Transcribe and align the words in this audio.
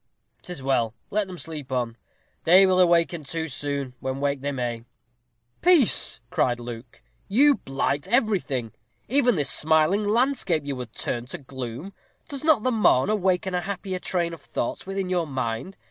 'Tis 0.41 0.63
well. 0.63 0.95
Let 1.11 1.27
them 1.27 1.37
sleep 1.37 1.71
on 1.71 1.95
they 2.43 2.65
will 2.65 2.79
awaken 2.79 3.23
too 3.23 3.47
soon, 3.47 3.93
wake 4.01 4.17
when 4.19 4.41
they 4.41 4.51
may 4.51 4.77
ha, 4.77 4.83
ha!" 4.83 5.57
"Peace!" 5.61 6.21
cried 6.31 6.59
Luke; 6.59 7.03
"you 7.27 7.57
blight 7.57 8.07
everything 8.07 8.71
even 9.07 9.35
this 9.35 9.51
smiling 9.51 10.07
landscape 10.07 10.65
you 10.65 10.75
would 10.75 10.93
turn 10.95 11.27
to 11.27 11.37
gloom. 11.37 11.93
Does 12.27 12.43
not 12.43 12.63
this 12.63 12.73
morn 12.73 13.11
awaken 13.11 13.53
a 13.53 13.61
happier 13.61 13.99
train 13.99 14.33
of 14.33 14.41
thoughts 14.41 14.87
within 14.87 15.07
your 15.07 15.27
mind? 15.27 15.77